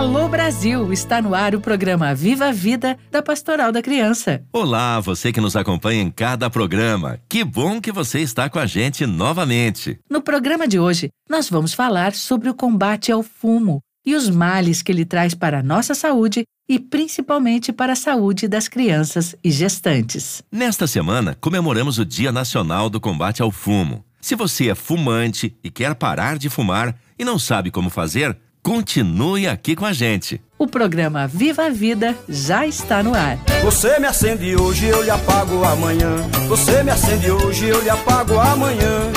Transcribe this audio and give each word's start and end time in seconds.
Alô 0.00 0.30
Brasil, 0.30 0.90
está 0.94 1.20
no 1.20 1.34
ar 1.34 1.54
o 1.54 1.60
programa 1.60 2.14
Viva 2.14 2.46
a 2.46 2.52
Vida 2.52 2.98
da 3.10 3.20
Pastoral 3.20 3.70
da 3.70 3.82
Criança. 3.82 4.42
Olá, 4.50 4.98
você 4.98 5.30
que 5.30 5.42
nos 5.42 5.54
acompanha 5.54 6.00
em 6.00 6.10
cada 6.10 6.48
programa. 6.48 7.20
Que 7.28 7.44
bom 7.44 7.82
que 7.82 7.92
você 7.92 8.20
está 8.20 8.48
com 8.48 8.58
a 8.58 8.64
gente 8.64 9.04
novamente. 9.04 10.00
No 10.08 10.22
programa 10.22 10.66
de 10.66 10.78
hoje, 10.78 11.10
nós 11.28 11.50
vamos 11.50 11.74
falar 11.74 12.14
sobre 12.14 12.48
o 12.48 12.54
combate 12.54 13.12
ao 13.12 13.22
fumo 13.22 13.82
e 14.02 14.14
os 14.14 14.30
males 14.30 14.80
que 14.80 14.90
ele 14.90 15.04
traz 15.04 15.34
para 15.34 15.58
a 15.58 15.62
nossa 15.62 15.94
saúde 15.94 16.44
e 16.66 16.78
principalmente 16.78 17.70
para 17.70 17.92
a 17.92 17.96
saúde 17.96 18.48
das 18.48 18.68
crianças 18.68 19.36
e 19.44 19.50
gestantes. 19.50 20.42
Nesta 20.50 20.86
semana, 20.86 21.36
comemoramos 21.38 21.98
o 21.98 22.06
Dia 22.06 22.32
Nacional 22.32 22.88
do 22.88 23.02
Combate 23.02 23.42
ao 23.42 23.50
Fumo. 23.50 24.02
Se 24.18 24.34
você 24.34 24.70
é 24.70 24.74
fumante 24.74 25.54
e 25.62 25.70
quer 25.70 25.94
parar 25.94 26.38
de 26.38 26.48
fumar 26.48 26.96
e 27.18 27.24
não 27.24 27.38
sabe 27.38 27.70
como 27.70 27.90
fazer, 27.90 28.34
continue 28.62 29.46
aqui 29.46 29.74
com 29.74 29.84
a 29.84 29.92
gente. 29.92 30.40
O 30.58 30.66
programa 30.66 31.26
Viva 31.26 31.66
a 31.66 31.70
Vida 31.70 32.16
já 32.28 32.66
está 32.66 33.02
no 33.02 33.14
ar. 33.14 33.38
Você 33.62 33.98
me 33.98 34.06
acende 34.06 34.54
hoje, 34.56 34.86
eu 34.86 35.02
lhe 35.02 35.10
apago 35.10 35.64
amanhã. 35.64 36.16
Você 36.48 36.82
me 36.82 36.90
acende 36.90 37.30
hoje, 37.30 37.68
eu 37.68 37.82
lhe 37.82 37.90
apago 37.90 38.38
amanhã. 38.38 39.10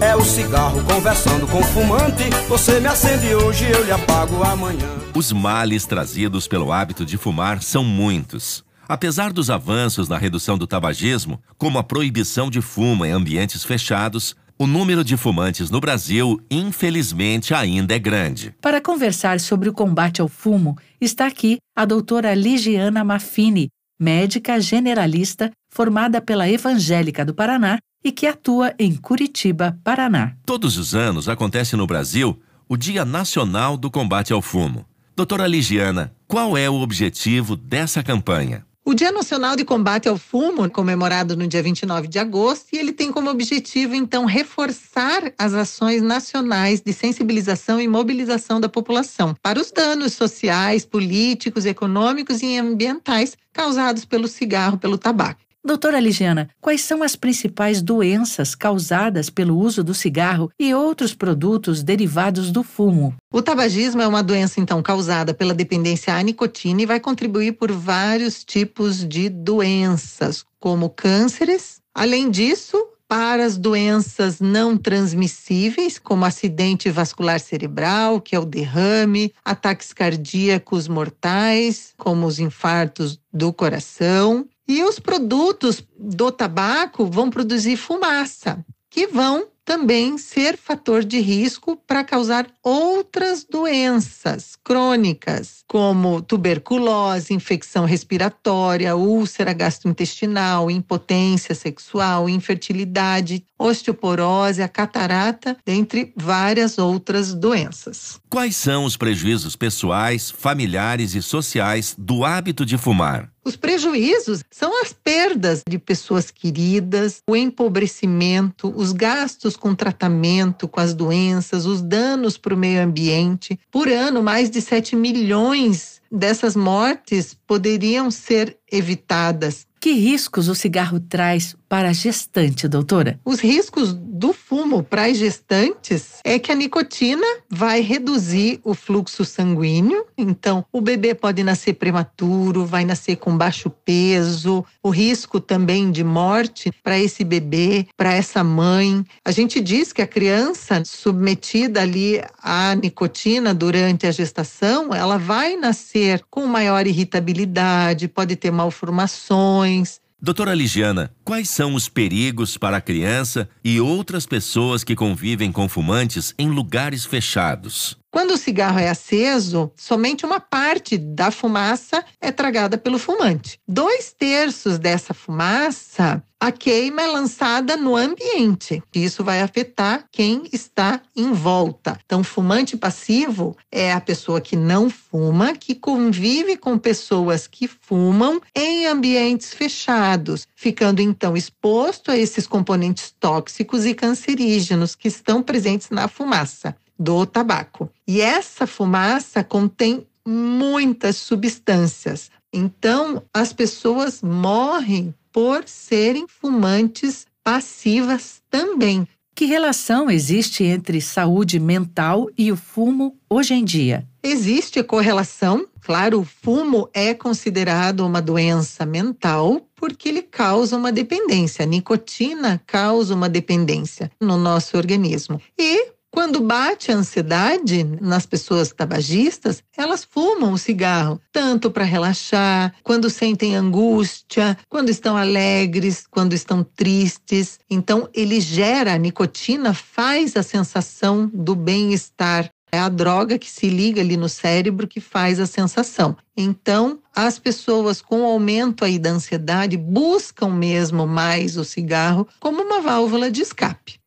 É 0.00 0.14
o 0.14 0.24
cigarro 0.24 0.82
conversando 0.84 1.46
com 1.46 1.60
o 1.60 1.64
fumante. 1.64 2.24
Você 2.48 2.80
me 2.80 2.86
acende 2.86 3.34
hoje, 3.34 3.64
eu 3.70 3.84
lhe 3.84 3.92
apago 3.92 4.42
amanhã. 4.42 4.88
Os 5.14 5.32
males 5.32 5.86
trazidos 5.86 6.46
pelo 6.46 6.72
hábito 6.72 7.04
de 7.04 7.16
fumar 7.16 7.62
são 7.62 7.84
muitos. 7.84 8.64
Apesar 8.86 9.32
dos 9.32 9.48
avanços 9.48 10.08
na 10.08 10.18
redução 10.18 10.58
do 10.58 10.66
tabagismo, 10.66 11.40
como 11.56 11.78
a 11.78 11.82
proibição 11.82 12.50
de 12.50 12.60
fumo 12.60 13.04
em 13.04 13.12
ambientes 13.12 13.64
fechados, 13.64 14.36
o 14.64 14.66
número 14.66 15.04
de 15.04 15.14
fumantes 15.14 15.70
no 15.70 15.78
Brasil, 15.78 16.40
infelizmente, 16.50 17.52
ainda 17.52 17.94
é 17.94 17.98
grande. 17.98 18.54
Para 18.62 18.80
conversar 18.80 19.38
sobre 19.38 19.68
o 19.68 19.74
combate 19.74 20.22
ao 20.22 20.28
fumo, 20.28 20.74
está 20.98 21.26
aqui 21.26 21.58
a 21.76 21.84
doutora 21.84 22.32
Ligiana 22.32 23.04
Maffini, 23.04 23.68
médica 24.00 24.58
generalista 24.58 25.50
formada 25.70 26.18
pela 26.18 26.48
Evangélica 26.48 27.26
do 27.26 27.34
Paraná 27.34 27.78
e 28.02 28.10
que 28.10 28.26
atua 28.26 28.72
em 28.78 28.96
Curitiba, 28.96 29.78
Paraná. 29.84 30.32
Todos 30.46 30.78
os 30.78 30.94
anos 30.94 31.28
acontece 31.28 31.76
no 31.76 31.86
Brasil 31.86 32.40
o 32.66 32.74
Dia 32.74 33.04
Nacional 33.04 33.76
do 33.76 33.90
Combate 33.90 34.32
ao 34.32 34.40
Fumo. 34.40 34.86
Doutora 35.14 35.46
Ligiana, 35.46 36.10
qual 36.26 36.56
é 36.56 36.70
o 36.70 36.80
objetivo 36.80 37.54
dessa 37.54 38.02
campanha? 38.02 38.64
O 38.86 38.92
Dia 38.92 39.10
Nacional 39.10 39.56
de 39.56 39.64
Combate 39.64 40.10
ao 40.10 40.18
Fumo, 40.18 40.70
comemorado 40.70 41.34
no 41.34 41.46
dia 41.46 41.62
29 41.62 42.06
de 42.06 42.18
agosto, 42.18 42.66
e 42.74 42.78
ele 42.78 42.92
tem 42.92 43.10
como 43.10 43.30
objetivo, 43.30 43.94
então, 43.94 44.26
reforçar 44.26 45.32
as 45.38 45.54
ações 45.54 46.02
nacionais 46.02 46.82
de 46.82 46.92
sensibilização 46.92 47.80
e 47.80 47.88
mobilização 47.88 48.60
da 48.60 48.68
população 48.68 49.34
para 49.42 49.58
os 49.58 49.72
danos 49.72 50.12
sociais, 50.12 50.84
políticos, 50.84 51.64
econômicos 51.64 52.42
e 52.42 52.58
ambientais 52.58 53.38
causados 53.54 54.04
pelo 54.04 54.28
cigarro, 54.28 54.76
pelo 54.76 54.98
tabaco. 54.98 55.40
Doutora 55.66 55.98
Ligiana, 55.98 56.50
quais 56.60 56.82
são 56.82 57.02
as 57.02 57.16
principais 57.16 57.80
doenças 57.80 58.54
causadas 58.54 59.30
pelo 59.30 59.56
uso 59.56 59.82
do 59.82 59.94
cigarro 59.94 60.50
e 60.60 60.74
outros 60.74 61.14
produtos 61.14 61.82
derivados 61.82 62.52
do 62.52 62.62
fumo? 62.62 63.14
O 63.32 63.40
tabagismo 63.40 64.02
é 64.02 64.06
uma 64.06 64.22
doença, 64.22 64.60
então, 64.60 64.82
causada 64.82 65.32
pela 65.32 65.54
dependência 65.54 66.14
à 66.14 66.22
nicotina 66.22 66.82
e 66.82 66.86
vai 66.86 67.00
contribuir 67.00 67.52
por 67.52 67.72
vários 67.72 68.44
tipos 68.44 69.08
de 69.08 69.30
doenças, 69.30 70.44
como 70.60 70.90
cânceres. 70.90 71.80
Além 71.94 72.30
disso, 72.30 72.76
para 73.08 73.44
as 73.44 73.56
doenças 73.56 74.40
não 74.40 74.76
transmissíveis, 74.76 75.98
como 75.98 76.26
acidente 76.26 76.90
vascular 76.90 77.40
cerebral, 77.40 78.20
que 78.20 78.34
é 78.34 78.38
o 78.38 78.44
derrame, 78.44 79.32
ataques 79.42 79.94
cardíacos 79.94 80.88
mortais, 80.88 81.94
como 81.96 82.26
os 82.26 82.38
infartos 82.38 83.18
do 83.32 83.52
coração, 83.52 84.46
e 84.66 84.82
os 84.82 84.98
produtos 84.98 85.82
do 85.98 86.30
tabaco 86.30 87.06
vão 87.06 87.30
produzir 87.30 87.76
fumaça, 87.76 88.64
que 88.90 89.06
vão 89.06 89.48
também 89.64 90.18
ser 90.18 90.58
fator 90.58 91.02
de 91.02 91.18
risco 91.18 91.76
para 91.86 92.04
causar 92.04 92.46
outras 92.62 93.44
doenças 93.44 94.56
crônicas, 94.62 95.64
como 95.66 96.20
tuberculose, 96.20 97.32
infecção 97.32 97.86
respiratória, 97.86 98.94
úlcera 98.94 99.52
gastrointestinal, 99.52 100.70
impotência 100.70 101.54
sexual, 101.54 102.28
infertilidade, 102.28 103.44
osteoporose, 103.58 104.62
a 104.62 104.68
catarata, 104.68 105.56
dentre 105.64 106.12
várias 106.14 106.76
outras 106.76 107.32
doenças. 107.32 108.20
Quais 108.28 108.56
são 108.56 108.84
os 108.84 108.96
prejuízos 108.96 109.56
pessoais, 109.56 110.30
familiares 110.30 111.14
e 111.14 111.22
sociais 111.22 111.94
do 111.98 112.24
hábito 112.24 112.66
de 112.66 112.76
fumar? 112.76 113.33
Os 113.44 113.56
prejuízos 113.56 114.42
são 114.50 114.80
as 114.80 114.92
perdas 114.92 115.62
de 115.68 115.78
pessoas 115.78 116.30
queridas, 116.30 117.20
o 117.28 117.36
empobrecimento, 117.36 118.72
os 118.74 118.90
gastos 118.92 119.54
com 119.54 119.74
tratamento, 119.74 120.66
com 120.66 120.80
as 120.80 120.94
doenças, 120.94 121.66
os 121.66 121.82
danos 121.82 122.38
para 122.38 122.54
o 122.54 122.56
meio 122.56 122.82
ambiente. 122.82 123.60
Por 123.70 123.88
ano, 123.88 124.22
mais 124.22 124.48
de 124.48 124.62
7 124.62 124.96
milhões 124.96 126.00
dessas 126.10 126.56
mortes 126.56 127.36
poderiam 127.46 128.10
ser 128.10 128.56
evitadas. 128.70 129.66
Que 129.78 129.92
riscos 129.92 130.48
o 130.48 130.54
cigarro 130.54 130.98
traz 130.98 131.54
para 131.68 131.88
a 131.88 131.92
gestante, 131.92 132.68
doutora? 132.68 133.18
Os 133.24 133.40
riscos 133.40 133.94
do 133.94 134.32
fumo 134.32 134.82
para 134.82 135.06
as 135.06 135.16
gestantes 135.16 136.20
é 136.24 136.38
que 136.38 136.52
a 136.52 136.54
nicotina 136.54 137.26
vai 137.50 137.80
reduzir 137.80 138.60
o 138.62 138.74
fluxo 138.74 139.24
sanguíneo, 139.24 140.06
então 140.16 140.64
o 140.72 140.80
bebê 140.80 141.14
pode 141.14 141.42
nascer 141.42 141.74
prematuro, 141.74 142.64
vai 142.64 142.84
nascer 142.84 143.16
com 143.16 143.36
baixo 143.36 143.68
peso, 143.68 144.64
o 144.82 144.90
risco 144.90 145.40
também 145.40 145.90
de 145.90 146.04
morte 146.04 146.70
para 146.82 146.98
esse 146.98 147.24
bebê, 147.24 147.86
para 147.96 148.12
essa 148.12 148.44
mãe. 148.44 149.04
A 149.24 149.30
gente 149.30 149.60
diz 149.60 149.92
que 149.92 150.02
a 150.02 150.06
criança 150.06 150.82
submetida 150.84 151.82
ali 151.82 152.22
à 152.42 152.74
nicotina 152.74 153.52
durante 153.52 154.06
a 154.06 154.12
gestação, 154.12 154.94
ela 154.94 155.18
vai 155.18 155.56
nascer 155.56 156.22
com 156.30 156.46
maior 156.46 156.86
irritabilidade, 156.86 158.08
pode 158.08 158.36
ter 158.36 158.50
malformações, 158.50 160.00
Doutora 160.24 160.54
Ligiana, 160.54 161.14
quais 161.22 161.50
são 161.50 161.74
os 161.74 161.86
perigos 161.86 162.56
para 162.56 162.78
a 162.78 162.80
criança 162.80 163.46
e 163.62 163.78
outras 163.78 164.24
pessoas 164.24 164.82
que 164.82 164.96
convivem 164.96 165.52
com 165.52 165.68
fumantes 165.68 166.32
em 166.38 166.48
lugares 166.48 167.04
fechados? 167.04 167.98
Quando 168.14 168.30
o 168.30 168.38
cigarro 168.38 168.78
é 168.78 168.88
aceso, 168.88 169.72
somente 169.74 170.24
uma 170.24 170.38
parte 170.38 170.96
da 170.96 171.32
fumaça 171.32 172.04
é 172.20 172.30
tragada 172.30 172.78
pelo 172.78 172.96
fumante. 172.96 173.58
Dois 173.66 174.14
terços 174.16 174.78
dessa 174.78 175.12
fumaça 175.12 176.22
a 176.38 176.52
queima 176.52 177.02
é 177.02 177.06
lançada 177.06 177.76
no 177.76 177.96
ambiente. 177.96 178.82
Isso 178.94 179.24
vai 179.24 179.40
afetar 179.40 180.04
quem 180.12 180.42
está 180.52 181.00
em 181.16 181.32
volta. 181.32 181.98
Então, 182.04 182.22
fumante 182.22 182.76
passivo 182.76 183.56
é 183.72 183.92
a 183.92 184.00
pessoa 184.00 184.42
que 184.42 184.54
não 184.54 184.90
fuma, 184.90 185.54
que 185.54 185.74
convive 185.74 186.56
com 186.56 186.76
pessoas 186.76 187.46
que 187.46 187.66
fumam 187.66 188.42
em 188.54 188.86
ambientes 188.86 189.54
fechados, 189.54 190.46
ficando 190.54 191.00
então 191.00 191.34
exposto 191.34 192.10
a 192.10 192.16
esses 192.16 192.46
componentes 192.46 193.12
tóxicos 193.18 193.86
e 193.86 193.94
cancerígenos 193.94 194.94
que 194.94 195.08
estão 195.08 195.42
presentes 195.42 195.88
na 195.90 196.08
fumaça 196.08 196.76
do 197.04 197.26
tabaco. 197.26 197.90
E 198.08 198.20
essa 198.20 198.66
fumaça 198.66 199.44
contém 199.44 200.06
muitas 200.26 201.16
substâncias. 201.16 202.30
Então, 202.52 203.22
as 203.32 203.52
pessoas 203.52 204.22
morrem 204.22 205.14
por 205.30 205.64
serem 205.68 206.26
fumantes 206.26 207.26
passivas 207.42 208.40
também. 208.48 209.06
Que 209.34 209.46
relação 209.46 210.08
existe 210.08 210.62
entre 210.62 211.00
saúde 211.00 211.58
mental 211.58 212.28
e 212.38 212.52
o 212.52 212.56
fumo 212.56 213.18
hoje 213.28 213.52
em 213.52 213.64
dia? 213.64 214.06
Existe 214.22 214.80
correlação. 214.84 215.66
Claro, 215.80 216.20
o 216.20 216.24
fumo 216.24 216.88
é 216.94 217.12
considerado 217.12 218.06
uma 218.06 218.22
doença 218.22 218.86
mental 218.86 219.60
porque 219.74 220.08
ele 220.08 220.22
causa 220.22 220.76
uma 220.76 220.92
dependência. 220.92 221.64
A 221.64 221.66
nicotina 221.66 222.62
causa 222.64 223.12
uma 223.12 223.28
dependência 223.28 224.10
no 224.20 224.38
nosso 224.38 224.76
organismo. 224.76 225.40
E 225.58 225.93
quando 226.24 226.40
bate 226.40 226.90
a 226.90 226.96
ansiedade 226.96 227.84
nas 228.00 228.24
pessoas 228.24 228.72
tabagistas, 228.72 229.62
elas 229.76 230.04
fumam 230.04 230.54
o 230.54 230.58
cigarro, 230.58 231.20
tanto 231.30 231.70
para 231.70 231.84
relaxar, 231.84 232.74
quando 232.82 233.10
sentem 233.10 233.54
angústia, 233.54 234.56
quando 234.70 234.88
estão 234.88 235.18
alegres, 235.18 236.06
quando 236.10 236.32
estão 236.32 236.64
tristes. 236.64 237.58
Então, 237.68 238.08
ele 238.14 238.40
gera 238.40 238.94
a 238.94 238.96
nicotina, 238.96 239.74
faz 239.74 240.34
a 240.34 240.42
sensação 240.42 241.30
do 241.30 241.54
bem-estar. 241.54 242.48
É 242.72 242.78
a 242.78 242.88
droga 242.88 243.38
que 243.38 243.50
se 243.50 243.68
liga 243.68 244.00
ali 244.00 244.16
no 244.16 244.28
cérebro 244.28 244.88
que 244.88 245.02
faz 245.02 245.38
a 245.38 245.46
sensação. 245.46 246.16
Então, 246.34 247.00
as 247.14 247.38
pessoas 247.38 248.00
com 248.00 248.24
aumento 248.24 248.82
aí 248.82 248.98
da 248.98 249.10
ansiedade 249.10 249.76
buscam 249.76 250.48
mesmo 250.48 251.06
mais 251.06 251.58
o 251.58 251.64
cigarro 251.66 252.26
como 252.40 252.62
uma 252.62 252.80
válvula 252.80 253.30
de 253.30 253.42
escape. 253.42 254.02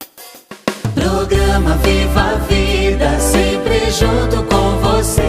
Programa 1.07 1.77
Viva 1.77 2.21
a 2.21 2.35
Vida, 2.35 3.17
sempre 3.17 3.89
junto 3.91 4.43
com 4.43 4.77
você. 4.81 5.21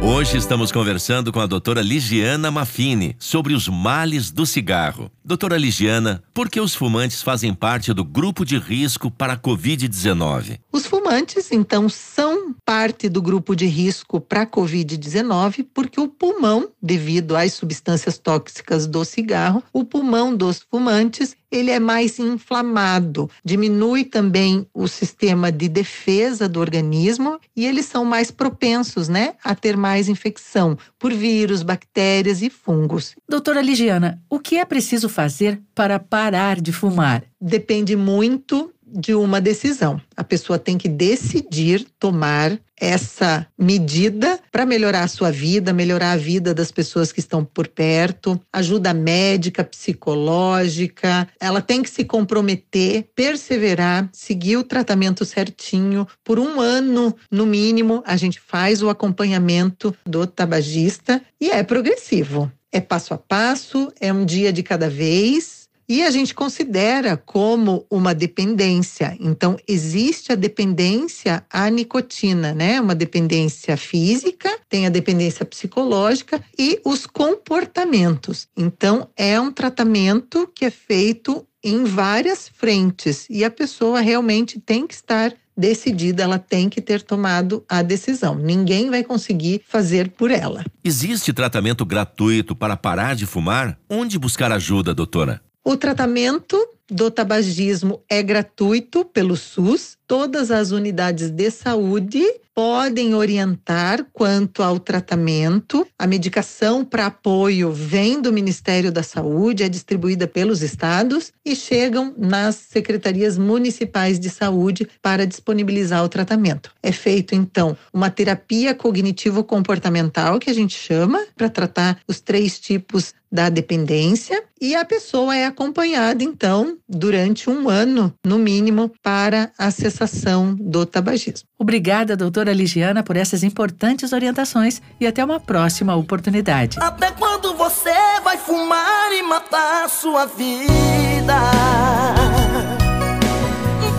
Hoje 0.00 0.38
estamos 0.38 0.72
conversando 0.72 1.30
com 1.30 1.40
a 1.40 1.46
doutora 1.46 1.82
Ligiana 1.82 2.50
Maffini 2.50 3.14
sobre 3.18 3.52
os 3.52 3.68
males 3.68 4.30
do 4.30 4.46
cigarro. 4.46 5.10
Doutora 5.22 5.58
Ligiana, 5.58 6.22
por 6.32 6.48
que 6.48 6.58
os 6.58 6.74
fumantes 6.74 7.22
fazem 7.22 7.52
parte 7.52 7.92
do 7.92 8.02
grupo 8.02 8.46
de 8.46 8.56
risco 8.56 9.10
para 9.10 9.34
a 9.34 9.36
Covid-19? 9.36 10.58
Os 10.72 10.86
fumantes, 10.86 11.52
então, 11.52 11.86
são 11.88 12.54
parte 12.64 13.08
do 13.10 13.20
grupo 13.20 13.54
de 13.54 13.66
risco 13.66 14.20
para 14.20 14.42
a 14.42 14.46
Covid-19 14.46 15.66
porque 15.74 16.00
o 16.00 16.08
pulmão, 16.08 16.70
devido 16.80 17.36
às 17.36 17.52
substâncias 17.52 18.16
tóxicas 18.16 18.86
do 18.86 19.04
cigarro, 19.04 19.62
o 19.72 19.84
pulmão 19.84 20.34
dos 20.34 20.64
fumantes 20.70 21.36
ele 21.50 21.70
é 21.70 21.78
mais 21.78 22.18
inflamado, 22.18 23.30
diminui 23.44 24.04
também 24.04 24.66
o 24.74 24.88
sistema 24.88 25.50
de 25.50 25.68
defesa 25.68 26.48
do 26.48 26.60
organismo 26.60 27.38
e 27.54 27.66
eles 27.66 27.86
são 27.86 28.04
mais 28.04 28.30
propensos, 28.30 29.08
né, 29.08 29.34
a 29.42 29.54
ter 29.54 29.76
mais 29.76 30.08
infecção 30.08 30.76
por 30.98 31.12
vírus, 31.12 31.62
bactérias 31.62 32.42
e 32.42 32.50
fungos. 32.50 33.14
Doutora 33.28 33.60
Ligiana, 33.60 34.20
o 34.28 34.38
que 34.38 34.56
é 34.56 34.64
preciso 34.64 35.08
fazer 35.08 35.60
para 35.74 35.98
parar 35.98 36.60
de 36.60 36.72
fumar? 36.72 37.22
Depende 37.40 37.94
muito 37.94 38.72
de 38.86 39.14
uma 39.14 39.40
decisão. 39.40 40.00
A 40.16 40.22
pessoa 40.22 40.58
tem 40.58 40.78
que 40.78 40.88
decidir 40.88 41.86
tomar 41.98 42.58
essa 42.78 43.46
medida 43.58 44.38
para 44.52 44.66
melhorar 44.66 45.02
a 45.02 45.08
sua 45.08 45.30
vida, 45.30 45.72
melhorar 45.72 46.12
a 46.12 46.16
vida 46.16 46.52
das 46.54 46.70
pessoas 46.70 47.10
que 47.10 47.20
estão 47.20 47.44
por 47.44 47.66
perto, 47.66 48.40
ajuda 48.52 48.92
médica, 48.92 49.64
psicológica. 49.64 51.26
Ela 51.40 51.62
tem 51.62 51.82
que 51.82 51.90
se 51.90 52.04
comprometer, 52.04 53.08
perseverar, 53.14 54.08
seguir 54.12 54.58
o 54.58 54.64
tratamento 54.64 55.24
certinho 55.24 56.06
por 56.22 56.38
um 56.38 56.60
ano 56.60 57.16
no 57.30 57.46
mínimo. 57.46 58.02
A 58.06 58.16
gente 58.16 58.38
faz 58.40 58.82
o 58.82 58.90
acompanhamento 58.90 59.94
do 60.04 60.26
tabagista 60.26 61.22
e 61.40 61.50
é 61.50 61.62
progressivo. 61.62 62.52
É 62.70 62.80
passo 62.80 63.14
a 63.14 63.18
passo, 63.18 63.90
é 63.98 64.12
um 64.12 64.24
dia 64.24 64.52
de 64.52 64.62
cada 64.62 64.90
vez 64.90 65.65
e 65.88 66.02
a 66.02 66.10
gente 66.10 66.34
considera 66.34 67.16
como 67.16 67.86
uma 67.90 68.14
dependência. 68.14 69.16
Então, 69.20 69.56
existe 69.66 70.32
a 70.32 70.34
dependência 70.34 71.44
à 71.50 71.68
nicotina, 71.70 72.52
né? 72.52 72.80
Uma 72.80 72.94
dependência 72.94 73.76
física, 73.76 74.50
tem 74.68 74.86
a 74.86 74.90
dependência 74.90 75.44
psicológica 75.44 76.42
e 76.58 76.80
os 76.84 77.06
comportamentos. 77.06 78.48
Então, 78.56 79.08
é 79.16 79.40
um 79.40 79.52
tratamento 79.52 80.50
que 80.54 80.64
é 80.64 80.70
feito 80.70 81.46
em 81.62 81.84
várias 81.84 82.48
frentes 82.48 83.26
e 83.28 83.44
a 83.44 83.50
pessoa 83.50 84.00
realmente 84.00 84.60
tem 84.60 84.86
que 84.86 84.94
estar 84.94 85.34
decidida, 85.56 86.22
ela 86.22 86.38
tem 86.38 86.68
que 86.68 86.82
ter 86.82 87.02
tomado 87.02 87.64
a 87.68 87.82
decisão. 87.82 88.34
Ninguém 88.34 88.90
vai 88.90 89.02
conseguir 89.02 89.62
fazer 89.66 90.10
por 90.10 90.30
ela. 90.30 90.64
Existe 90.84 91.32
tratamento 91.32 91.84
gratuito 91.84 92.54
para 92.54 92.76
parar 92.76 93.16
de 93.16 93.24
fumar? 93.24 93.78
Onde 93.88 94.18
buscar 94.18 94.52
ajuda, 94.52 94.94
doutora? 94.94 95.40
O 95.68 95.76
tratamento 95.76 96.75
do 96.90 97.10
tabagismo 97.10 98.00
é 98.08 98.22
gratuito 98.22 99.04
pelo 99.04 99.36
SUS. 99.36 99.96
Todas 100.06 100.50
as 100.50 100.70
unidades 100.70 101.30
de 101.30 101.50
saúde 101.50 102.22
podem 102.56 103.14
orientar 103.14 104.06
quanto 104.14 104.62
ao 104.62 104.78
tratamento. 104.80 105.86
A 105.98 106.06
medicação 106.06 106.86
para 106.86 107.04
apoio 107.04 107.70
vem 107.70 108.18
do 108.18 108.32
Ministério 108.32 108.90
da 108.90 109.02
Saúde, 109.02 109.62
é 109.62 109.68
distribuída 109.68 110.26
pelos 110.26 110.62
estados 110.62 111.32
e 111.44 111.54
chegam 111.54 112.14
nas 112.16 112.54
secretarias 112.54 113.36
municipais 113.36 114.18
de 114.18 114.30
saúde 114.30 114.88
para 115.02 115.26
disponibilizar 115.26 116.02
o 116.02 116.08
tratamento. 116.08 116.70
É 116.82 116.92
feito 116.92 117.34
então 117.34 117.76
uma 117.92 118.08
terapia 118.08 118.74
cognitivo-comportamental 118.74 120.38
que 120.38 120.48
a 120.48 120.54
gente 120.54 120.78
chama 120.78 121.26
para 121.36 121.50
tratar 121.50 121.98
os 122.08 122.20
três 122.20 122.58
tipos 122.58 123.12
da 123.30 123.50
dependência 123.50 124.42
e 124.58 124.74
a 124.74 124.84
pessoa 124.84 125.36
é 125.36 125.44
acompanhada 125.44 126.24
então 126.24 126.78
durante 126.88 127.50
um 127.50 127.68
ano 127.68 128.12
no 128.24 128.38
mínimo 128.38 128.92
para 129.02 129.50
a 129.58 129.70
cessação 129.70 130.54
do 130.54 130.86
tabagismo. 130.86 131.48
Obrigada, 131.58 132.16
doutora 132.16 132.52
Ligiana, 132.52 133.02
por 133.02 133.16
essas 133.16 133.42
importantes 133.42 134.12
orientações 134.12 134.80
e 135.00 135.06
até 135.06 135.24
uma 135.24 135.40
próxima 135.40 135.96
oportunidade. 135.96 136.78
Até 136.80 137.10
quando 137.12 137.54
você 137.54 137.94
vai 138.22 138.36
fumar 138.36 139.12
e 139.12 139.22
matar 139.22 139.88
sua 139.88 140.26
vida? 140.26 141.34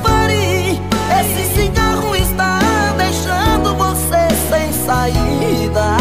Pare, 0.03 0.79
esse 1.19 1.55
cigarro 1.55 2.15
está 2.15 2.59
deixando 2.97 3.75
você 3.75 4.27
sem 4.49 4.71
saída 4.85 5.97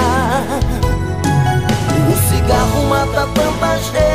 cigarro 2.47 2.83
mata 2.89 3.27
tanta 3.35 3.79
gente, 3.79 4.06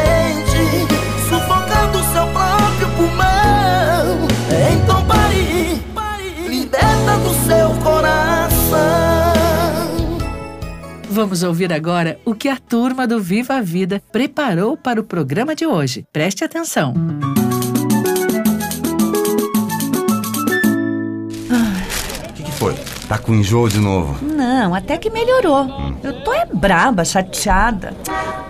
Vamos 11.22 11.44
ouvir 11.44 11.72
agora 11.72 12.20
o 12.26 12.34
que 12.34 12.50
a 12.50 12.58
turma 12.58 13.06
do 13.06 13.22
Viva 13.22 13.54
a 13.54 13.62
Vida 13.62 14.02
preparou 14.12 14.76
para 14.76 15.00
o 15.00 15.04
programa 15.04 15.54
de 15.54 15.68
hoje. 15.68 16.04
Preste 16.12 16.44
atenção. 16.44 16.96
Tá 23.12 23.18
com 23.18 23.36
enjoo 23.36 23.68
de 23.68 23.78
novo. 23.78 24.26
Não, 24.26 24.74
até 24.74 24.98
que 24.98 25.10
melhorou. 25.10 25.64
Hum. 25.64 25.96
Eu 26.02 26.24
tô 26.24 26.32
é 26.32 26.46
braba, 26.46 27.04
chateada. 27.04 27.94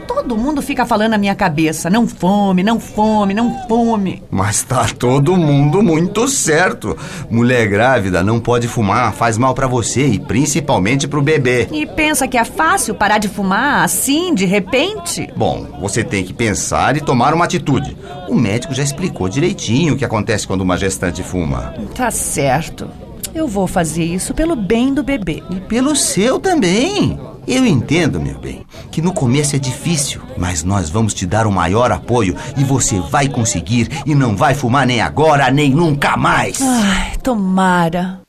Todo 0.07 0.37
mundo 0.37 0.61
fica 0.61 0.85
falando 0.85 1.09
na 1.09 1.17
minha 1.17 1.33
cabeça: 1.33 1.89
não 1.89 2.07
fome, 2.07 2.61
não 2.61 2.79
fome, 2.79 3.33
não 3.33 3.67
fome. 3.67 4.21
Mas 4.29 4.61
tá 4.61 4.85
todo 4.99 5.35
mundo 5.35 5.81
muito 5.81 6.27
certo. 6.27 6.95
Mulher 7.27 7.67
grávida 7.69 8.21
não 8.21 8.39
pode 8.39 8.67
fumar, 8.67 9.11
faz 9.13 9.35
mal 9.35 9.55
para 9.55 9.65
você 9.65 10.05
e 10.05 10.19
principalmente 10.19 11.07
pro 11.07 11.23
bebê. 11.23 11.67
E 11.71 11.87
pensa 11.87 12.27
que 12.27 12.37
é 12.37 12.45
fácil 12.45 12.93
parar 12.93 13.17
de 13.17 13.29
fumar 13.29 13.83
assim, 13.83 14.31
de 14.31 14.45
repente? 14.45 15.27
Bom, 15.35 15.65
você 15.81 16.03
tem 16.03 16.23
que 16.23 16.33
pensar 16.33 16.95
e 16.95 17.01
tomar 17.01 17.33
uma 17.33 17.45
atitude. 17.45 17.97
O 18.29 18.35
médico 18.35 18.75
já 18.75 18.83
explicou 18.83 19.27
direitinho 19.27 19.95
o 19.95 19.97
que 19.97 20.05
acontece 20.05 20.45
quando 20.45 20.61
uma 20.61 20.77
gestante 20.77 21.23
fuma. 21.23 21.73
Tá 21.95 22.11
certo. 22.11 22.87
Eu 23.33 23.47
vou 23.47 23.65
fazer 23.65 24.03
isso 24.03 24.33
pelo 24.33 24.55
bem 24.55 24.93
do 24.93 25.03
bebê. 25.03 25.41
E 25.49 25.59
pelo 25.61 25.95
seu 25.95 26.39
também. 26.39 27.19
Eu 27.47 27.65
entendo, 27.65 28.19
meu 28.19 28.37
bem, 28.37 28.65
que 28.91 29.01
no 29.01 29.13
começo 29.13 29.55
é 29.55 29.59
difícil, 29.59 30.21
mas 30.37 30.63
nós 30.63 30.89
vamos 30.89 31.13
te 31.13 31.25
dar 31.25 31.47
o 31.47 31.51
maior 31.51 31.91
apoio 31.91 32.35
e 32.57 32.63
você 32.63 32.99
vai 32.99 33.27
conseguir 33.27 33.89
e 34.05 34.13
não 34.13 34.35
vai 34.35 34.53
fumar 34.53 34.85
nem 34.85 35.01
agora, 35.01 35.49
nem 35.49 35.71
nunca 35.71 36.15
mais. 36.15 36.61
Ai, 36.61 37.13
tomara. 37.23 38.21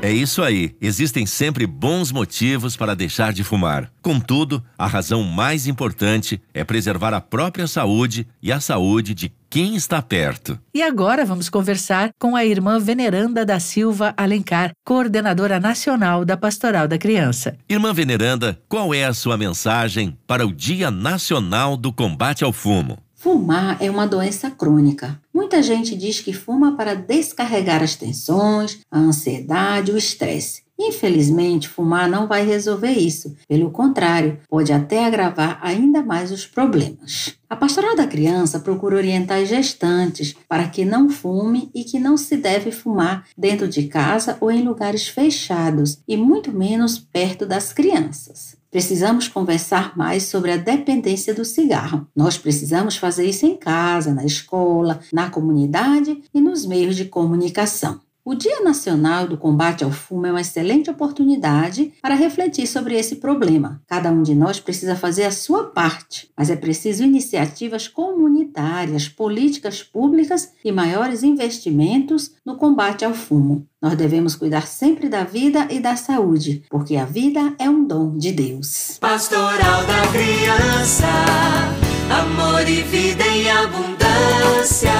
É 0.00 0.12
isso 0.12 0.42
aí. 0.42 0.76
Existem 0.80 1.26
sempre 1.26 1.66
bons 1.66 2.12
motivos 2.12 2.76
para 2.76 2.94
deixar 2.94 3.32
de 3.32 3.42
fumar. 3.42 3.90
Contudo, 4.00 4.62
a 4.78 4.86
razão 4.86 5.24
mais 5.24 5.66
importante 5.66 6.40
é 6.54 6.62
preservar 6.62 7.12
a 7.12 7.20
própria 7.20 7.66
saúde 7.66 8.24
e 8.40 8.52
a 8.52 8.60
saúde 8.60 9.12
de 9.12 9.32
quem 9.50 9.74
está 9.74 10.00
perto. 10.00 10.58
E 10.72 10.82
agora 10.82 11.24
vamos 11.24 11.48
conversar 11.48 12.10
com 12.16 12.36
a 12.36 12.44
irmã 12.44 12.78
Veneranda 12.78 13.44
da 13.44 13.58
Silva 13.58 14.14
Alencar, 14.16 14.70
coordenadora 14.84 15.58
nacional 15.58 16.24
da 16.24 16.36
Pastoral 16.36 16.86
da 16.86 16.96
Criança. 16.96 17.56
Irmã 17.68 17.92
Veneranda, 17.92 18.56
qual 18.68 18.94
é 18.94 19.04
a 19.04 19.12
sua 19.12 19.36
mensagem 19.36 20.16
para 20.28 20.46
o 20.46 20.52
Dia 20.52 20.92
Nacional 20.92 21.76
do 21.76 21.92
Combate 21.92 22.44
ao 22.44 22.52
Fumo? 22.52 22.98
Fumar 23.20 23.78
é 23.80 23.90
uma 23.90 24.06
doença 24.06 24.48
crônica. 24.48 25.20
Muita 25.34 25.60
gente 25.60 25.96
diz 25.96 26.20
que 26.20 26.32
fuma 26.32 26.76
para 26.76 26.94
descarregar 26.94 27.82
as 27.82 27.96
tensões, 27.96 28.78
a 28.88 28.96
ansiedade, 29.00 29.90
o 29.90 29.98
estresse. 29.98 30.62
Infelizmente, 30.78 31.68
fumar 31.68 32.08
não 32.08 32.28
vai 32.28 32.46
resolver 32.46 32.92
isso. 32.92 33.34
Pelo 33.48 33.72
contrário, 33.72 34.38
pode 34.48 34.72
até 34.72 35.04
agravar 35.04 35.58
ainda 35.60 36.00
mais 36.00 36.30
os 36.30 36.46
problemas. 36.46 37.34
A 37.50 37.56
pastoral 37.56 37.96
da 37.96 38.06
criança 38.06 38.60
procura 38.60 38.94
orientar 38.94 39.42
as 39.42 39.48
gestantes 39.48 40.36
para 40.48 40.68
que 40.68 40.84
não 40.84 41.10
fume 41.10 41.72
e 41.74 41.82
que 41.82 41.98
não 41.98 42.16
se 42.16 42.36
deve 42.36 42.70
fumar 42.70 43.26
dentro 43.36 43.66
de 43.66 43.88
casa 43.88 44.38
ou 44.40 44.48
em 44.48 44.62
lugares 44.62 45.08
fechados 45.08 45.98
e 46.06 46.16
muito 46.16 46.52
menos 46.52 47.00
perto 47.00 47.44
das 47.44 47.72
crianças. 47.72 48.57
Precisamos 48.70 49.28
conversar 49.28 49.96
mais 49.96 50.24
sobre 50.24 50.52
a 50.52 50.56
dependência 50.56 51.32
do 51.34 51.44
cigarro. 51.44 52.06
Nós 52.14 52.36
precisamos 52.36 52.96
fazer 52.96 53.24
isso 53.24 53.46
em 53.46 53.56
casa, 53.56 54.12
na 54.12 54.24
escola, 54.24 55.00
na 55.12 55.30
comunidade 55.30 56.22
e 56.34 56.40
nos 56.40 56.66
meios 56.66 56.94
de 56.94 57.06
comunicação. 57.06 58.00
O 58.28 58.34
Dia 58.34 58.60
Nacional 58.60 59.26
do 59.26 59.38
Combate 59.38 59.82
ao 59.82 59.90
Fumo 59.90 60.26
é 60.26 60.30
uma 60.30 60.42
excelente 60.42 60.90
oportunidade 60.90 61.94
para 62.02 62.14
refletir 62.14 62.66
sobre 62.66 62.94
esse 62.94 63.16
problema. 63.16 63.80
Cada 63.86 64.12
um 64.12 64.22
de 64.22 64.34
nós 64.34 64.60
precisa 64.60 64.94
fazer 64.94 65.24
a 65.24 65.30
sua 65.30 65.64
parte, 65.64 66.30
mas 66.36 66.50
é 66.50 66.56
preciso 66.56 67.02
iniciativas 67.02 67.88
comunitárias, 67.88 69.08
políticas 69.08 69.82
públicas 69.82 70.52
e 70.62 70.70
maiores 70.70 71.22
investimentos 71.22 72.32
no 72.44 72.58
combate 72.58 73.02
ao 73.02 73.14
fumo. 73.14 73.66
Nós 73.80 73.94
devemos 73.94 74.34
cuidar 74.34 74.66
sempre 74.66 75.08
da 75.08 75.24
vida 75.24 75.66
e 75.70 75.80
da 75.80 75.96
saúde, 75.96 76.64
porque 76.68 76.96
a 76.96 77.06
vida 77.06 77.54
é 77.58 77.70
um 77.70 77.82
dom 77.82 78.14
de 78.18 78.30
Deus. 78.30 78.98
Pastoral 79.00 79.86
da 79.86 80.06
Criança, 80.12 81.08
amor 82.12 82.68
e 82.68 82.82
vida 82.82 83.26
em 83.26 83.50
abundância. 83.50 84.92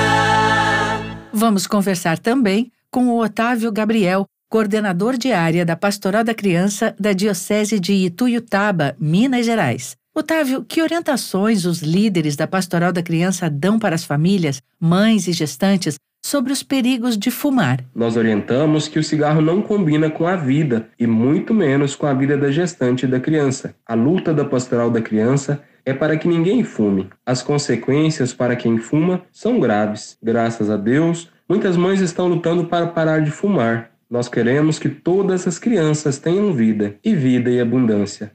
Vamos 1.30 1.66
conversar 1.66 2.18
também 2.18 2.72
com 2.90 3.08
o 3.08 3.22
Otávio 3.22 3.70
Gabriel, 3.70 4.26
coordenador 4.48 5.16
de 5.16 5.32
área 5.32 5.64
da 5.64 5.76
Pastoral 5.76 6.24
da 6.24 6.34
Criança 6.34 6.94
da 6.98 7.12
Diocese 7.12 7.78
de 7.78 7.92
Ituiutaba, 7.92 8.96
Minas 8.98 9.44
Gerais. 9.44 9.96
Otávio, 10.14 10.64
que 10.64 10.82
orientações 10.82 11.64
os 11.64 11.80
líderes 11.80 12.34
da 12.34 12.46
Pastoral 12.46 12.92
da 12.92 13.02
Criança 13.02 13.48
dão 13.48 13.78
para 13.78 13.94
as 13.94 14.04
famílias, 14.04 14.60
mães 14.80 15.28
e 15.28 15.32
gestantes 15.32 15.96
sobre 16.24 16.52
os 16.52 16.62
perigos 16.62 17.16
de 17.16 17.30
fumar? 17.30 17.84
Nós 17.94 18.16
orientamos 18.16 18.88
que 18.88 18.98
o 18.98 19.04
cigarro 19.04 19.40
não 19.40 19.62
combina 19.62 20.10
com 20.10 20.26
a 20.26 20.34
vida 20.34 20.88
e 20.98 21.06
muito 21.06 21.54
menos 21.54 21.94
com 21.94 22.06
a 22.06 22.14
vida 22.14 22.36
da 22.36 22.50
gestante 22.50 23.04
e 23.04 23.08
da 23.08 23.20
criança. 23.20 23.74
A 23.86 23.94
luta 23.94 24.34
da 24.34 24.44
Pastoral 24.44 24.90
da 24.90 25.00
Criança 25.00 25.62
é 25.84 25.94
para 25.94 26.16
que 26.16 26.26
ninguém 26.26 26.64
fume. 26.64 27.08
As 27.24 27.42
consequências 27.42 28.34
para 28.34 28.56
quem 28.56 28.76
fuma 28.78 29.22
são 29.30 29.60
graves. 29.60 30.18
Graças 30.22 30.68
a 30.68 30.76
Deus, 30.76 31.30
Muitas 31.48 31.78
mães 31.78 32.02
estão 32.02 32.28
lutando 32.28 32.64
para 32.64 32.88
parar 32.88 33.22
de 33.22 33.30
fumar. 33.30 33.88
Nós 34.10 34.28
queremos 34.28 34.78
que 34.78 34.90
todas 34.90 35.48
as 35.48 35.58
crianças 35.58 36.18
tenham 36.18 36.52
vida, 36.52 36.96
e 37.02 37.14
vida 37.14 37.48
e 37.48 37.58
abundância. 37.58 38.32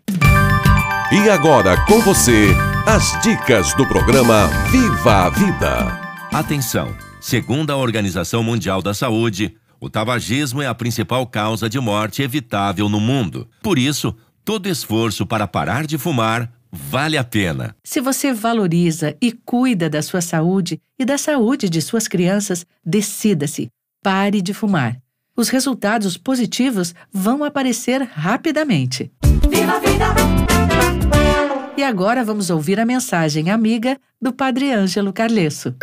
E 1.11 1.29
agora 1.29 1.77
com 1.85 1.99
você, 1.99 2.47
as 2.87 3.21
dicas 3.21 3.71
do 3.75 3.87
programa 3.87 4.47
Viva 4.71 5.27
a 5.27 5.29
Vida. 5.29 6.01
Atenção! 6.33 6.91
Segundo 7.21 7.69
a 7.69 7.77
Organização 7.77 8.41
Mundial 8.41 8.81
da 8.81 8.95
Saúde, 8.95 9.55
o 9.79 9.91
tabagismo 9.91 10.63
é 10.63 10.65
a 10.65 10.73
principal 10.73 11.27
causa 11.27 11.69
de 11.69 11.79
morte 11.79 12.23
evitável 12.23 12.89
no 12.89 12.99
mundo. 12.99 13.47
Por 13.61 13.77
isso, 13.77 14.15
todo 14.43 14.67
esforço 14.67 15.23
para 15.23 15.47
parar 15.47 15.85
de 15.85 15.99
fumar 15.99 16.51
vale 16.73 17.17
a 17.17 17.23
pena. 17.23 17.75
Se 17.83 18.01
você 18.01 18.33
valoriza 18.33 19.15
e 19.21 19.31
cuida 19.31 19.87
da 19.87 20.01
sua 20.01 20.21
saúde 20.21 20.81
e 20.97 21.05
da 21.05 21.19
saúde 21.19 21.69
de 21.69 21.79
suas 21.81 22.07
crianças, 22.07 22.65
decida-se. 22.83 23.69
Pare 24.01 24.41
de 24.41 24.53
fumar. 24.53 24.97
Os 25.37 25.49
resultados 25.49 26.17
positivos 26.17 26.95
vão 27.11 27.43
aparecer 27.43 28.01
rapidamente. 28.01 29.11
Viva 29.49 29.73
a 29.73 29.79
vida! 29.79 30.05
E 31.77 31.83
agora 31.83 32.23
vamos 32.23 32.49
ouvir 32.49 32.79
a 32.79 32.85
mensagem 32.85 33.49
amiga 33.49 33.99
do 34.21 34.31
Padre 34.31 34.71
Ângelo 34.71 35.11
Carlesso. 35.11 35.75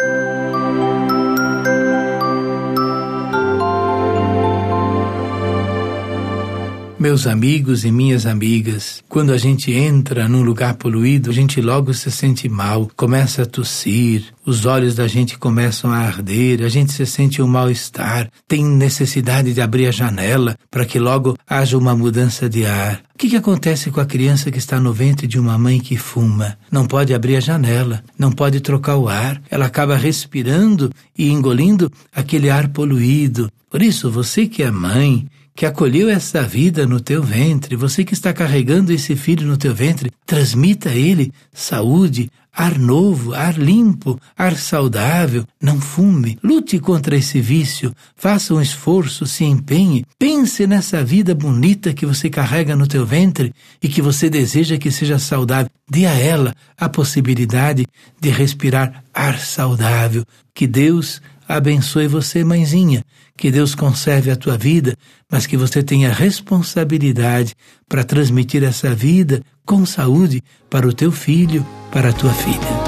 Meus 7.01 7.27
amigos 7.27 7.87
e 7.87 7.91
minhas 7.91 8.27
amigas, 8.27 9.03
quando 9.09 9.33
a 9.33 9.39
gente 9.39 9.73
entra 9.73 10.29
num 10.29 10.43
lugar 10.43 10.75
poluído, 10.75 11.31
a 11.31 11.33
gente 11.33 11.59
logo 11.59 11.95
se 11.95 12.11
sente 12.11 12.47
mal, 12.47 12.91
começa 12.95 13.41
a 13.41 13.47
tossir, 13.47 14.25
os 14.45 14.67
olhos 14.67 14.97
da 14.97 15.09
gente 15.09 15.39
começam 15.39 15.91
a 15.91 15.97
arder, 15.97 16.63
a 16.63 16.69
gente 16.69 16.93
se 16.93 17.07
sente 17.07 17.41
um 17.41 17.47
mal-estar, 17.47 18.31
tem 18.47 18.63
necessidade 18.63 19.55
de 19.55 19.63
abrir 19.63 19.87
a 19.87 19.91
janela 19.91 20.59
para 20.71 20.85
que 20.85 20.99
logo 20.99 21.39
haja 21.49 21.79
uma 21.79 21.97
mudança 21.97 22.51
de 22.51 22.67
ar. 22.67 23.01
O 23.15 23.19
que, 23.19 23.31
que 23.31 23.37
acontece 23.37 23.91
com 23.91 24.01
a 24.03 24.05
criança 24.05 24.51
que 24.51 24.59
está 24.59 24.79
no 24.79 24.93
ventre 24.93 25.27
de 25.27 25.41
uma 25.41 25.57
mãe 25.57 25.81
que 25.81 25.97
fuma? 25.97 26.59
Não 26.71 26.87
pode 26.87 27.15
abrir 27.15 27.37
a 27.37 27.41
janela, 27.41 28.05
não 28.19 28.31
pode 28.31 28.61
trocar 28.61 28.99
o 28.99 29.09
ar, 29.09 29.41
ela 29.51 29.65
acaba 29.65 29.97
respirando 29.97 30.91
e 31.17 31.31
engolindo 31.31 31.91
aquele 32.15 32.51
ar 32.51 32.69
poluído. 32.69 33.51
Por 33.71 33.81
isso, 33.81 34.11
você 34.11 34.47
que 34.47 34.63
é 34.63 34.71
mãe, 34.71 35.27
que 35.61 35.67
acolheu 35.67 36.09
essa 36.09 36.43
vida 36.43 36.87
no 36.87 36.99
teu 37.01 37.23
ventre, 37.23 37.77
você 37.77 38.03
que 38.03 38.15
está 38.15 38.33
carregando 38.33 38.95
esse 38.95 39.15
filho 39.15 39.47
no 39.47 39.59
teu 39.59 39.75
ventre, 39.75 40.11
transmita 40.25 40.89
a 40.89 40.95
ele 40.95 41.35
saúde, 41.53 42.31
ar 42.51 42.79
novo, 42.79 43.35
ar 43.35 43.59
limpo, 43.59 44.19
ar 44.39 44.57
saudável. 44.57 45.45
Não 45.61 45.79
fume, 45.79 46.39
lute 46.43 46.79
contra 46.79 47.15
esse 47.15 47.43
vício, 47.43 47.95
faça 48.17 48.55
um 48.55 48.63
esforço, 48.63 49.27
se 49.27 49.45
empenhe, 49.45 50.07
pense 50.19 50.67
nessa 50.67 51.05
vida 51.05 51.35
bonita 51.35 51.93
que 51.93 52.07
você 52.07 52.31
carrega 52.31 52.75
no 52.75 52.87
teu 52.87 53.05
ventre 53.05 53.53
e 53.83 53.89
que 53.89 54.01
você 54.01 54.31
deseja 54.31 54.79
que 54.79 54.91
seja 54.91 55.19
saudável. 55.19 55.71
Dê 55.87 56.07
a 56.07 56.15
ela 56.15 56.55
a 56.75 56.89
possibilidade 56.89 57.87
de 58.19 58.31
respirar 58.31 59.05
ar 59.13 59.39
saudável. 59.39 60.25
Que 60.55 60.67
Deus 60.67 61.21
abençoe 61.57 62.07
você, 62.07 62.45
mãezinha. 62.45 63.05
Que 63.37 63.51
Deus 63.51 63.75
conserve 63.75 64.31
a 64.31 64.37
tua 64.37 64.57
vida, 64.57 64.97
mas 65.31 65.47
que 65.47 65.57
você 65.57 65.83
tenha 65.83 66.13
responsabilidade 66.13 67.55
para 67.89 68.05
transmitir 68.05 68.63
essa 68.63 68.95
vida 68.95 69.43
com 69.65 69.85
saúde 69.85 70.43
para 70.69 70.87
o 70.87 70.93
teu 70.93 71.11
filho, 71.11 71.67
para 71.91 72.11
a 72.11 72.13
tua 72.13 72.33
filha. 72.33 72.80